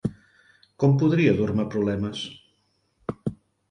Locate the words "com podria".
0.85-1.35